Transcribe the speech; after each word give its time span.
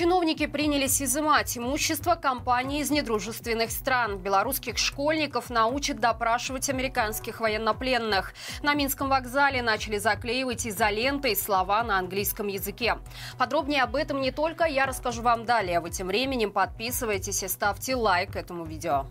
Чиновники 0.00 0.46
принялись 0.46 1.02
изымать 1.02 1.58
имущество 1.58 2.14
компаний 2.14 2.80
из 2.80 2.90
недружественных 2.90 3.70
стран. 3.70 4.16
Белорусских 4.16 4.78
школьников 4.78 5.50
научат 5.50 6.00
допрашивать 6.00 6.70
американских 6.70 7.40
военнопленных. 7.40 8.32
На 8.62 8.72
Минском 8.72 9.10
вокзале 9.10 9.60
начали 9.60 9.98
заклеивать 9.98 10.66
изолентой 10.66 11.36
слова 11.36 11.82
на 11.82 11.98
английском 11.98 12.46
языке. 12.46 12.96
Подробнее 13.36 13.82
об 13.82 13.94
этом 13.94 14.22
не 14.22 14.30
только 14.30 14.64
я 14.64 14.86
расскажу 14.86 15.20
вам 15.20 15.44
далее. 15.44 15.80
Вы 15.80 15.90
тем 15.90 16.06
временем 16.06 16.50
подписывайтесь 16.50 17.42
и 17.42 17.48
ставьте 17.48 17.94
лайк 17.94 18.36
этому 18.36 18.64
видео. 18.64 19.04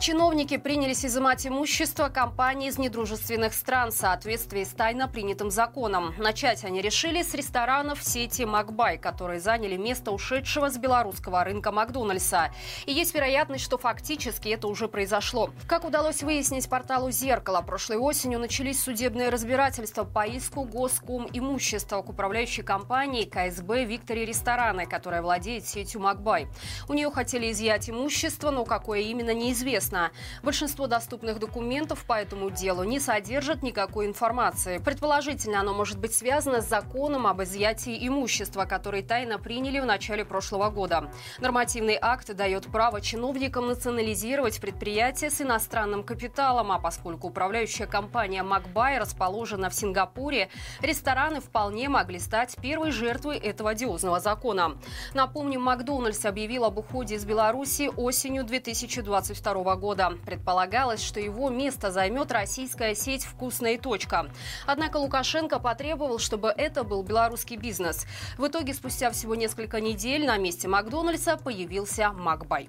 Чиновники 0.00 0.56
принялись 0.58 1.04
изымать 1.04 1.44
имущество 1.44 2.08
компаний 2.08 2.68
из 2.68 2.78
недружественных 2.78 3.52
стран 3.52 3.90
в 3.90 3.94
соответствии 3.94 4.62
с 4.62 4.68
тайно 4.68 5.08
принятым 5.08 5.50
законом. 5.50 6.14
Начать 6.18 6.64
они 6.64 6.80
решили 6.80 7.22
с 7.22 7.34
ресторанов 7.34 8.04
сети 8.04 8.44
«Макбай», 8.44 8.96
которые 8.96 9.40
заняли 9.40 9.76
место 9.76 10.12
ушедшего 10.12 10.70
с 10.70 10.78
белорусского 10.78 11.42
рынка 11.42 11.72
Макдональдса. 11.72 12.52
И 12.86 12.92
есть 12.92 13.12
вероятность, 13.12 13.64
что 13.64 13.76
фактически 13.76 14.48
это 14.50 14.68
уже 14.68 14.86
произошло. 14.86 15.50
Как 15.66 15.84
удалось 15.84 16.22
выяснить 16.22 16.68
порталу 16.68 17.10
«Зеркало», 17.10 17.60
прошлой 17.62 17.96
осенью 17.96 18.38
начались 18.38 18.80
судебные 18.80 19.30
разбирательства 19.30 20.04
по 20.04 20.24
иску 20.24 20.62
госком 20.62 21.26
имущества 21.32 22.02
к 22.02 22.08
управляющей 22.08 22.62
компании 22.62 23.24
КСБ 23.24 23.84
«Виктори 23.84 24.24
Рестораны», 24.24 24.86
которая 24.86 25.22
владеет 25.22 25.66
сетью 25.66 26.02
«Макбай». 26.02 26.46
У 26.88 26.94
нее 26.94 27.10
хотели 27.10 27.50
изъять 27.50 27.90
имущество, 27.90 28.52
но 28.52 28.64
какое 28.64 29.00
именно 29.00 29.34
неизвестно 29.34 29.87
известно. 29.88 30.10
Большинство 30.42 30.86
доступных 30.86 31.38
документов 31.38 32.04
по 32.04 32.14
этому 32.14 32.50
делу 32.50 32.84
не 32.84 33.00
содержат 33.00 33.62
никакой 33.62 34.06
информации. 34.06 34.78
Предположительно, 34.78 35.60
оно 35.60 35.74
может 35.74 35.98
быть 35.98 36.14
связано 36.14 36.60
с 36.60 36.68
законом 36.68 37.26
об 37.26 37.42
изъятии 37.42 38.06
имущества, 38.06 38.64
который 38.64 39.02
тайно 39.02 39.38
приняли 39.38 39.80
в 39.80 39.86
начале 39.86 40.24
прошлого 40.24 40.70
года. 40.70 41.10
Нормативный 41.38 41.98
акт 42.00 42.34
дает 42.34 42.66
право 42.66 43.00
чиновникам 43.00 43.68
национализировать 43.68 44.60
предприятия 44.60 45.30
с 45.30 45.40
иностранным 45.40 46.02
капиталом, 46.02 46.72
а 46.72 46.78
поскольку 46.78 47.28
управляющая 47.28 47.86
компания 47.86 48.42
«Макбай» 48.42 48.98
расположена 48.98 49.70
в 49.70 49.74
Сингапуре, 49.74 50.48
рестораны 50.80 51.40
вполне 51.40 51.88
могли 51.88 52.18
стать 52.18 52.56
первой 52.60 52.90
жертвой 52.90 53.38
этого 53.38 53.70
одиозного 53.70 54.20
закона. 54.20 54.76
Напомним, 55.14 55.62
Макдональдс 55.62 56.24
объявил 56.24 56.64
об 56.64 56.78
уходе 56.78 57.14
из 57.14 57.24
Беларуси 57.24 57.90
осенью 57.96 58.44
2022 58.44 59.76
года 59.76 59.77
года. 59.78 60.12
Предполагалось, 60.26 61.02
что 61.02 61.20
его 61.20 61.48
место 61.48 61.90
займет 61.90 62.32
российская 62.32 62.94
сеть 62.94 63.24
«Вкусная 63.24 63.78
точка». 63.78 64.30
Однако 64.66 64.98
Лукашенко 64.98 65.58
потребовал, 65.58 66.18
чтобы 66.18 66.48
это 66.48 66.84
был 66.84 67.02
белорусский 67.02 67.56
бизнес. 67.56 68.06
В 68.36 68.46
итоге 68.46 68.74
спустя 68.74 69.10
всего 69.10 69.34
несколько 69.34 69.80
недель 69.80 70.26
на 70.26 70.36
месте 70.36 70.68
Макдональдса 70.68 71.36
появился 71.36 72.12
Макбай. 72.12 72.68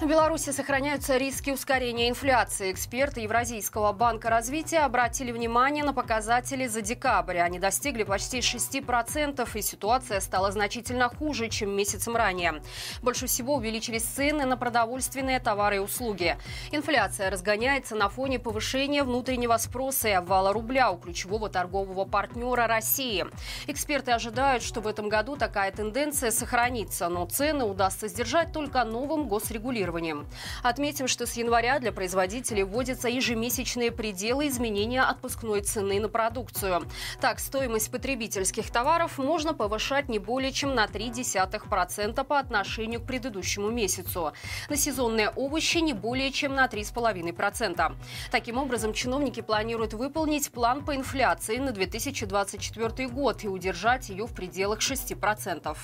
В 0.00 0.06
Беларуси 0.06 0.50
сохраняются 0.50 1.16
риски 1.16 1.50
ускорения 1.50 2.08
инфляции. 2.08 2.70
Эксперты 2.70 3.22
Евразийского 3.22 3.92
банка 3.92 4.30
развития 4.30 4.84
обратили 4.84 5.32
внимание 5.32 5.82
на 5.82 5.92
показатели 5.92 6.68
за 6.68 6.82
декабрь. 6.82 7.38
Они 7.38 7.58
достигли 7.58 8.04
почти 8.04 8.38
6%, 8.38 9.48
и 9.58 9.60
ситуация 9.60 10.20
стала 10.20 10.52
значительно 10.52 11.08
хуже, 11.08 11.48
чем 11.48 11.70
месяцем 11.70 12.14
ранее. 12.14 12.62
Больше 13.02 13.26
всего 13.26 13.56
увеличились 13.56 14.04
цены 14.04 14.44
на 14.44 14.56
продовольственные 14.56 15.40
товары 15.40 15.76
и 15.76 15.80
услуги. 15.80 16.38
Инфляция 16.70 17.28
разгоняется 17.28 17.96
на 17.96 18.08
фоне 18.08 18.38
повышения 18.38 19.02
внутреннего 19.02 19.56
спроса 19.56 20.06
и 20.06 20.12
обвала 20.12 20.52
рубля 20.52 20.92
у 20.92 20.98
ключевого 20.98 21.48
торгового 21.48 22.04
партнера 22.04 22.68
России. 22.68 23.26
Эксперты 23.66 24.12
ожидают, 24.12 24.62
что 24.62 24.80
в 24.80 24.86
этом 24.86 25.08
году 25.08 25.34
такая 25.34 25.72
тенденция 25.72 26.30
сохранится, 26.30 27.08
но 27.08 27.26
цены 27.26 27.64
удастся 27.64 28.06
сдержать 28.06 28.52
только 28.52 28.84
новым 28.84 29.26
госрегулированием 29.26 29.87
регулированием. 29.88 30.26
Отметим, 30.62 31.08
что 31.08 31.26
с 31.26 31.34
января 31.34 31.78
для 31.78 31.92
производителей 31.92 32.62
вводятся 32.62 33.08
ежемесячные 33.08 33.90
пределы 33.90 34.48
изменения 34.48 35.02
отпускной 35.02 35.62
цены 35.62 36.00
на 36.00 36.08
продукцию. 36.08 36.86
Так, 37.20 37.40
стоимость 37.40 37.90
потребительских 37.90 38.70
товаров 38.70 39.18
можно 39.18 39.54
повышать 39.54 40.08
не 40.08 40.18
более 40.18 40.52
чем 40.52 40.74
на 40.74 40.86
0,3% 40.86 42.24
по 42.24 42.38
отношению 42.38 43.00
к 43.00 43.06
предыдущему 43.06 43.70
месяцу. 43.70 44.32
На 44.68 44.76
сезонные 44.76 45.30
овощи 45.30 45.78
не 45.78 45.92
более 45.92 46.30
чем 46.30 46.54
на 46.54 46.66
3,5%. 46.66 47.94
Таким 48.30 48.58
образом, 48.58 48.92
чиновники 48.92 49.40
планируют 49.40 49.94
выполнить 49.94 50.50
план 50.50 50.84
по 50.84 50.94
инфляции 50.94 51.56
на 51.56 51.72
2024 51.72 53.08
год 53.08 53.44
и 53.44 53.48
удержать 53.48 54.08
ее 54.08 54.26
в 54.26 54.34
пределах 54.34 54.80
6%. 54.80 55.76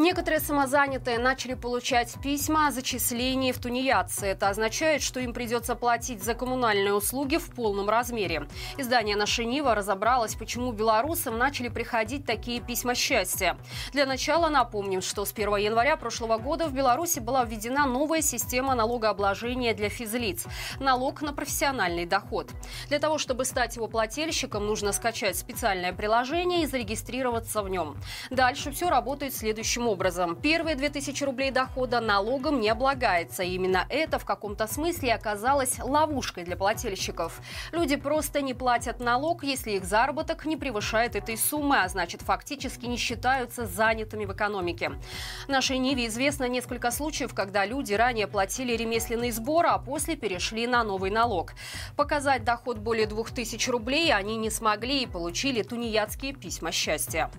Некоторые 0.00 0.40
самозанятые 0.40 1.18
начали 1.18 1.52
получать 1.52 2.14
письма 2.22 2.68
о 2.68 2.70
зачислении 2.70 3.52
в 3.52 3.58
тунеядцы. 3.58 4.28
Это 4.28 4.48
означает, 4.48 5.02
что 5.02 5.20
им 5.20 5.34
придется 5.34 5.74
платить 5.74 6.22
за 6.22 6.32
коммунальные 6.32 6.94
услуги 6.94 7.36
в 7.36 7.50
полном 7.50 7.90
размере. 7.90 8.48
Издание 8.78 9.14
«Наша 9.14 9.44
Нива» 9.44 9.74
разобралось, 9.74 10.36
почему 10.36 10.72
белорусам 10.72 11.36
начали 11.36 11.68
приходить 11.68 12.24
такие 12.24 12.62
письма 12.62 12.94
счастья. 12.94 13.58
Для 13.92 14.06
начала 14.06 14.48
напомним, 14.48 15.02
что 15.02 15.26
с 15.26 15.34
1 15.34 15.56
января 15.56 15.98
прошлого 15.98 16.38
года 16.38 16.66
в 16.66 16.72
Беларуси 16.72 17.18
была 17.18 17.44
введена 17.44 17.84
новая 17.84 18.22
система 18.22 18.74
налогообложения 18.74 19.74
для 19.74 19.90
физлиц– 19.90 20.46
налог 20.80 21.20
на 21.20 21.34
профессиональный 21.34 22.06
доход. 22.06 22.50
Для 22.88 23.00
того, 23.00 23.18
чтобы 23.18 23.44
стать 23.44 23.76
его 23.76 23.86
плательщиком, 23.86 24.66
нужно 24.66 24.92
скачать 24.92 25.36
специальное 25.36 25.92
приложение 25.92 26.62
и 26.62 26.66
зарегистрироваться 26.66 27.60
в 27.60 27.68
нем. 27.68 27.98
Дальше 28.30 28.70
все 28.70 28.88
работает 28.88 29.36
следующим 29.36 29.89
образом. 29.90 30.36
Первые 30.36 30.76
2000 30.76 31.24
рублей 31.24 31.50
дохода 31.50 32.00
налогом 32.00 32.60
не 32.60 32.68
облагается. 32.68 33.42
И 33.42 33.54
именно 33.54 33.86
это 33.88 34.18
в 34.18 34.24
каком-то 34.24 34.66
смысле 34.66 35.14
оказалось 35.14 35.78
ловушкой 35.78 36.44
для 36.44 36.56
плательщиков. 36.56 37.40
Люди 37.72 37.96
просто 37.96 38.40
не 38.40 38.54
платят 38.54 39.00
налог, 39.00 39.42
если 39.44 39.72
их 39.72 39.84
заработок 39.84 40.46
не 40.46 40.56
превышает 40.56 41.16
этой 41.16 41.36
суммы, 41.36 41.82
а 41.82 41.88
значит 41.88 42.22
фактически 42.22 42.86
не 42.86 42.96
считаются 42.96 43.66
занятыми 43.66 44.24
в 44.24 44.32
экономике. 44.32 44.92
Нашей 45.48 45.78
Ниве 45.78 46.06
известно 46.06 46.48
несколько 46.48 46.90
случаев, 46.90 47.34
когда 47.34 47.66
люди 47.66 47.94
ранее 47.94 48.26
платили 48.26 48.76
ремесленный 48.76 49.32
сбор, 49.32 49.66
а 49.66 49.78
после 49.78 50.16
перешли 50.16 50.66
на 50.66 50.84
новый 50.84 51.10
налог. 51.10 51.52
Показать 51.96 52.44
доход 52.44 52.78
более 52.78 53.06
2000 53.06 53.70
рублей 53.70 54.12
они 54.12 54.36
не 54.36 54.50
смогли 54.50 55.02
и 55.02 55.06
получили 55.06 55.62
тунеядские 55.62 56.34
письма 56.34 56.72
счастья. 56.72 57.30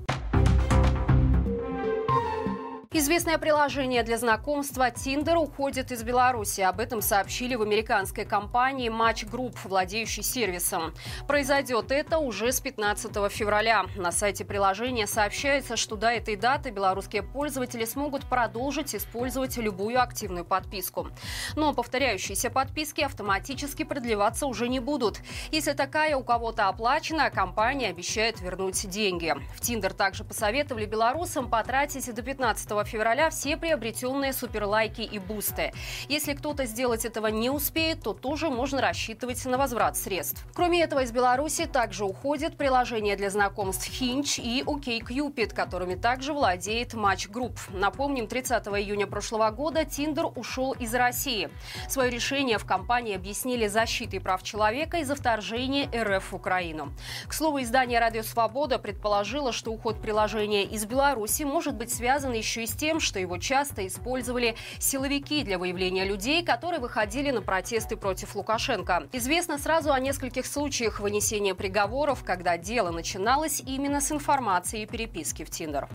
Известное 2.93 3.37
приложение 3.37 4.03
для 4.03 4.17
знакомства 4.17 4.89
Tinder 4.89 5.35
уходит 5.37 5.93
из 5.93 6.03
Беларуси. 6.03 6.59
Об 6.59 6.81
этом 6.81 7.01
сообщили 7.01 7.55
в 7.55 7.61
американской 7.61 8.25
компании 8.25 8.91
Match 8.91 9.25
Group, 9.31 9.55
владеющей 9.63 10.21
сервисом. 10.21 10.93
Произойдет 11.25 11.93
это 11.93 12.17
уже 12.17 12.51
с 12.51 12.59
15 12.59 13.31
февраля. 13.31 13.85
На 13.95 14.11
сайте 14.11 14.43
приложения 14.43 15.07
сообщается, 15.07 15.77
что 15.77 15.95
до 15.95 16.09
этой 16.09 16.35
даты 16.35 16.71
белорусские 16.71 17.23
пользователи 17.23 17.85
смогут 17.85 18.25
продолжить 18.25 18.93
использовать 18.93 19.55
любую 19.55 20.01
активную 20.01 20.43
подписку. 20.43 21.07
Но 21.55 21.73
повторяющиеся 21.73 22.49
подписки 22.49 22.99
автоматически 22.99 23.83
продлеваться 23.83 24.47
уже 24.47 24.67
не 24.67 24.81
будут. 24.81 25.21
Если 25.51 25.71
такая 25.71 26.17
у 26.17 26.25
кого-то 26.25 26.67
оплачена, 26.67 27.29
компания 27.29 27.87
обещает 27.87 28.41
вернуть 28.41 28.85
деньги. 28.89 29.33
В 29.55 29.61
Tinder 29.61 29.93
также 29.93 30.25
посоветовали 30.25 30.85
белорусам 30.85 31.49
потратить 31.49 32.13
до 32.13 32.21
15 32.21 32.80
февраля 32.83 33.29
все 33.29 33.57
приобретенные 33.57 34.33
суперлайки 34.33 35.01
и 35.01 35.19
бусты. 35.19 35.71
Если 36.09 36.33
кто-то 36.33 36.65
сделать 36.65 37.05
этого 37.05 37.27
не 37.27 37.49
успеет, 37.49 38.03
то 38.03 38.13
тоже 38.13 38.49
можно 38.49 38.81
рассчитывать 38.81 39.43
на 39.45 39.57
возврат 39.57 39.97
средств. 39.97 40.45
Кроме 40.53 40.81
этого, 40.81 41.03
из 41.03 41.11
Беларуси 41.11 41.65
также 41.65 42.05
уходят 42.05 42.57
приложения 42.57 43.15
для 43.15 43.29
знакомств 43.29 43.89
Hinge 43.89 44.41
и 44.41 44.63
OkCupid, 44.63 45.53
которыми 45.53 45.95
также 45.95 46.33
владеет 46.33 46.93
Match 46.93 47.29
Group. 47.29 47.57
Напомним, 47.69 48.27
30 48.27 48.67
июня 48.67 49.07
прошлого 49.07 49.49
года 49.51 49.81
Tinder 49.81 50.31
ушел 50.35 50.73
из 50.73 50.93
России. 50.93 51.49
Свое 51.89 52.09
решение 52.09 52.57
в 52.57 52.65
компании 52.65 53.15
объяснили 53.15 53.67
защитой 53.67 54.19
прав 54.19 54.43
человека 54.43 54.97
из-за 54.97 55.15
вторжения 55.15 55.89
РФ 55.93 56.31
в 56.31 56.35
Украину. 56.35 56.93
К 57.27 57.33
слову, 57.33 57.61
издание 57.61 57.99
«Радио 57.99 58.23
Свобода» 58.23 58.79
предположило, 58.79 59.51
что 59.51 59.71
уход 59.71 60.01
приложения 60.01 60.63
из 60.63 60.85
Беларуси 60.85 61.43
может 61.43 61.75
быть 61.75 61.93
связан 61.93 62.33
еще 62.33 62.63
и 62.63 62.67
с 62.71 62.75
тем, 62.75 62.99
что 62.99 63.19
его 63.19 63.37
часто 63.37 63.85
использовали 63.85 64.55
силовики 64.79 65.43
для 65.43 65.57
выявления 65.57 66.05
людей, 66.05 66.43
которые 66.43 66.79
выходили 66.79 67.31
на 67.31 67.41
протесты 67.41 67.97
против 67.97 68.35
Лукашенко. 68.35 69.07
Известно 69.11 69.57
сразу 69.57 69.91
о 69.91 69.99
нескольких 69.99 70.45
случаях 70.45 70.99
вынесения 70.99 71.53
приговоров, 71.53 72.23
когда 72.23 72.57
дело 72.57 72.91
начиналось 72.91 73.61
именно 73.65 74.01
с 74.01 74.11
информации 74.11 74.83
и 74.83 74.85
переписки 74.85 75.43
в 75.43 75.49
Тиндер. 75.49 75.87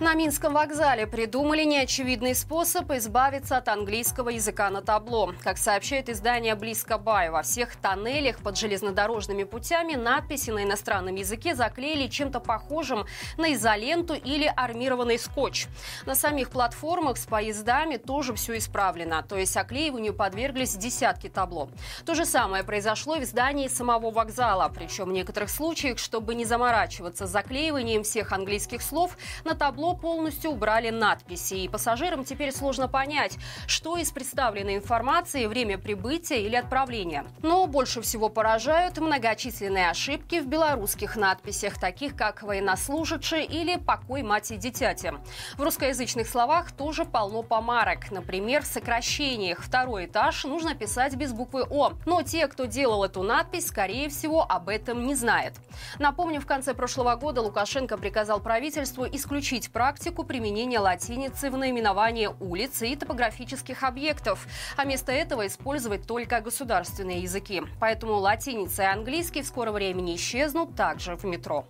На 0.00 0.14
Минском 0.14 0.54
вокзале 0.54 1.06
придумали 1.06 1.62
неочевидный 1.62 2.34
способ 2.34 2.90
избавиться 2.92 3.58
от 3.58 3.68
английского 3.68 4.30
языка 4.30 4.70
на 4.70 4.80
табло. 4.80 5.34
Как 5.44 5.58
сообщает 5.58 6.08
издание 6.08 6.54
«Близко 6.54 6.96
Бай», 6.96 7.28
во 7.28 7.42
всех 7.42 7.76
тоннелях 7.76 8.38
под 8.38 8.56
железнодорожными 8.56 9.44
путями 9.44 9.96
надписи 9.96 10.52
на 10.52 10.64
иностранном 10.64 11.16
языке 11.16 11.54
заклеили 11.54 12.08
чем-то 12.08 12.40
похожим 12.40 13.04
на 13.36 13.52
изоленту 13.52 14.14
или 14.14 14.50
армированный 14.56 15.18
скотч. 15.18 15.66
На 16.06 16.14
самих 16.14 16.48
платформах 16.48 17.18
с 17.18 17.26
поездами 17.26 17.98
тоже 17.98 18.32
все 18.32 18.56
исправлено, 18.56 19.22
то 19.22 19.36
есть 19.36 19.54
оклеиванию 19.58 20.14
подверглись 20.14 20.76
десятки 20.76 21.28
табло. 21.28 21.68
То 22.06 22.14
же 22.14 22.24
самое 22.24 22.64
произошло 22.64 23.18
в 23.18 23.24
здании 23.26 23.68
самого 23.68 24.10
вокзала, 24.10 24.72
причем 24.74 25.10
в 25.10 25.12
некоторых 25.12 25.50
случаях, 25.50 25.98
чтобы 25.98 26.34
не 26.34 26.46
заморачиваться 26.46 27.26
с 27.26 27.30
заклеиванием 27.30 28.02
всех 28.02 28.32
английских 28.32 28.80
слов, 28.80 29.18
на 29.44 29.54
табло 29.54 29.89
полностью 29.94 30.50
убрали 30.50 30.90
надписи, 30.90 31.54
и 31.54 31.68
пассажирам 31.68 32.24
теперь 32.24 32.52
сложно 32.52 32.88
понять, 32.88 33.36
что 33.66 33.96
из 33.96 34.10
представленной 34.10 34.76
информации 34.76 35.46
время 35.46 35.78
прибытия 35.78 36.42
или 36.42 36.56
отправления. 36.56 37.24
Но 37.42 37.66
больше 37.66 38.00
всего 38.02 38.28
поражают 38.28 38.98
многочисленные 38.98 39.90
ошибки 39.90 40.40
в 40.40 40.46
белорусских 40.46 41.16
надписях, 41.16 41.78
таких 41.78 42.16
как 42.16 42.42
«военнослужащий» 42.42 43.44
или 43.44 43.76
«покой 43.76 44.22
мать 44.22 44.50
и 44.50 44.56
дитяти». 44.56 45.10
В 45.56 45.62
русскоязычных 45.62 46.28
словах 46.28 46.72
тоже 46.72 47.04
полно 47.04 47.42
помарок. 47.42 48.10
Например, 48.10 48.62
в 48.62 48.66
сокращениях 48.66 49.62
«второй 49.62 50.06
этаж» 50.06 50.44
нужно 50.44 50.74
писать 50.74 51.14
без 51.14 51.32
буквы 51.32 51.64
«О». 51.68 51.92
Но 52.06 52.22
те, 52.22 52.46
кто 52.46 52.66
делал 52.66 53.04
эту 53.04 53.22
надпись, 53.22 53.68
скорее 53.68 54.08
всего, 54.08 54.44
об 54.46 54.68
этом 54.68 55.06
не 55.06 55.14
знает. 55.14 55.54
Напомню, 55.98 56.40
в 56.40 56.46
конце 56.46 56.74
прошлого 56.74 57.14
года 57.16 57.40
Лукашенко 57.42 57.96
приказал 57.96 58.40
правительству 58.40 59.06
исключить 59.06 59.70
практику 59.80 60.24
применения 60.24 60.78
латиницы 60.78 61.50
в 61.50 61.56
наименовании 61.56 62.28
улиц 62.38 62.82
и 62.82 62.94
топографических 62.96 63.82
объектов, 63.82 64.46
а 64.76 64.84
вместо 64.84 65.10
этого 65.10 65.46
использовать 65.46 66.06
только 66.06 66.42
государственные 66.42 67.22
языки. 67.22 67.62
Поэтому 67.80 68.16
латиница 68.16 68.82
и 68.82 68.86
английский 68.86 69.40
в 69.40 69.46
скором 69.46 69.72
времени 69.72 70.16
исчезнут 70.16 70.76
также 70.76 71.16
в 71.16 71.24
метро. 71.24 71.64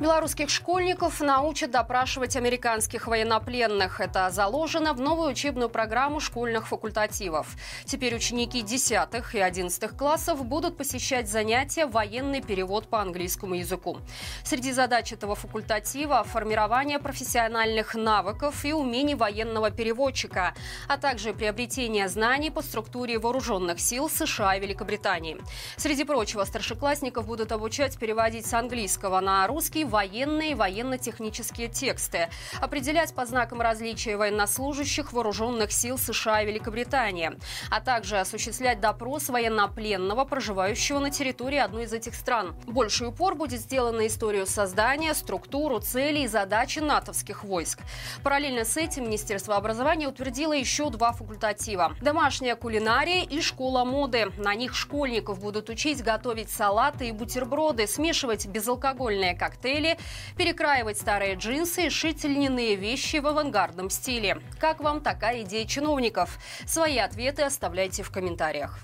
Белорусских 0.00 0.48
школьников 0.48 1.20
научат 1.20 1.72
допрашивать 1.72 2.34
американских 2.34 3.06
военнопленных. 3.06 4.00
Это 4.00 4.30
заложено 4.30 4.94
в 4.94 5.00
новую 5.00 5.32
учебную 5.32 5.68
программу 5.68 6.20
школьных 6.20 6.68
факультативов. 6.68 7.54
Теперь 7.84 8.16
ученики 8.16 8.62
10 8.62 9.34
и 9.34 9.38
11 9.38 9.90
классов 9.98 10.42
будут 10.46 10.78
посещать 10.78 11.28
занятия 11.28 11.84
«Военный 11.84 12.40
перевод 12.40 12.88
по 12.88 13.02
английскому 13.02 13.56
языку». 13.56 13.98
Среди 14.42 14.72
задач 14.72 15.12
этого 15.12 15.34
факультатива– 15.34 16.24
формирование 16.24 16.98
профессиональных 16.98 17.94
навыков 17.94 18.64
и 18.64 18.72
умений 18.72 19.14
военного 19.14 19.70
переводчика, 19.70 20.54
а 20.88 20.96
также 20.96 21.34
приобретение 21.34 22.08
знаний 22.08 22.50
по 22.50 22.62
структуре 22.62 23.18
вооруженных 23.18 23.78
сил 23.78 24.08
США 24.08 24.56
и 24.56 24.60
Великобритании. 24.60 25.36
Среди 25.76 26.04
прочего, 26.04 26.44
старшеклассников 26.44 27.26
будут 27.26 27.52
обучать 27.52 27.98
переводить 27.98 28.46
с 28.46 28.54
английского 28.54 29.20
на 29.20 29.46
русский 29.46 29.89
военные 29.90 30.52
и 30.52 30.54
военно-технические 30.54 31.68
тексты, 31.68 32.30
определять 32.60 33.12
по 33.14 33.26
знакам 33.26 33.60
различия 33.60 34.16
военнослужащих 34.16 35.12
вооруженных 35.12 35.72
сил 35.72 35.98
США 35.98 36.42
и 36.42 36.46
Великобритании, 36.46 37.32
а 37.70 37.80
также 37.80 38.18
осуществлять 38.18 38.80
допрос 38.80 39.28
военнопленного, 39.28 40.24
проживающего 40.24 41.00
на 41.00 41.10
территории 41.10 41.58
одной 41.58 41.84
из 41.84 41.92
этих 41.92 42.14
стран. 42.14 42.54
Больший 42.66 43.08
упор 43.08 43.34
будет 43.34 43.60
сделан 43.60 43.96
на 43.96 44.06
историю 44.06 44.46
создания, 44.46 45.12
структуру, 45.14 45.80
цели 45.80 46.20
и 46.20 46.26
задачи 46.26 46.78
натовских 46.78 47.44
войск. 47.44 47.80
Параллельно 48.22 48.64
с 48.64 48.76
этим 48.76 49.04
Министерство 49.04 49.56
образования 49.56 50.08
утвердило 50.08 50.52
еще 50.52 50.88
два 50.90 51.12
факультатива– 51.12 51.96
домашняя 52.00 52.54
кулинария 52.54 53.24
и 53.24 53.40
школа 53.40 53.84
моды. 53.84 54.30
На 54.36 54.54
них 54.54 54.74
школьников 54.74 55.40
будут 55.40 55.68
учить 55.68 56.02
готовить 56.02 56.50
салаты 56.50 57.08
и 57.08 57.12
бутерброды, 57.12 57.86
смешивать 57.86 58.46
безалкогольные 58.46 59.34
коктейли, 59.34 59.79
модели, 59.80 59.98
перекраивать 60.36 60.98
старые 60.98 61.34
джинсы 61.34 61.86
и 61.86 61.90
шить 61.90 62.24
льняные 62.24 62.76
вещи 62.76 63.16
в 63.16 63.26
авангардном 63.26 63.90
стиле. 63.90 64.40
Как 64.58 64.80
вам 64.80 65.00
такая 65.00 65.42
идея 65.42 65.66
чиновников? 65.66 66.38
Свои 66.66 66.98
ответы 66.98 67.42
оставляйте 67.42 68.02
в 68.02 68.10
комментариях. 68.10 68.78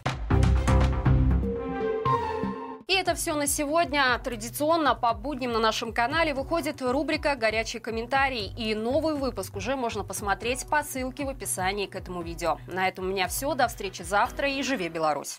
И 2.86 2.94
это 2.94 3.16
все 3.16 3.34
на 3.34 3.48
сегодня. 3.48 4.18
Традиционно 4.22 4.94
по 4.94 5.12
будням 5.12 5.52
на 5.52 5.58
нашем 5.58 5.92
канале 5.92 6.32
выходит 6.34 6.80
рубрика 6.80 7.34
«Горячий 7.34 7.80
комментарий». 7.80 8.52
И 8.56 8.76
новый 8.76 9.16
выпуск 9.16 9.56
уже 9.56 9.74
можно 9.74 10.04
посмотреть 10.04 10.66
по 10.68 10.84
ссылке 10.84 11.24
в 11.24 11.28
описании 11.28 11.86
к 11.86 11.96
этому 11.96 12.22
видео. 12.22 12.58
На 12.68 12.86
этом 12.86 13.06
у 13.06 13.08
меня 13.08 13.26
все. 13.26 13.54
До 13.54 13.66
встречи 13.66 14.02
завтра 14.02 14.48
и 14.48 14.62
живи 14.62 14.88
Беларусь! 14.88 15.34